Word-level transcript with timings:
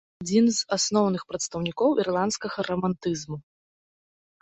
Адзін 0.23 0.45
з 0.55 0.59
асноўных 0.77 1.21
прадстаўнікоў 1.33 1.91
ірландскага 2.07 2.59
рамантызму. 2.71 3.37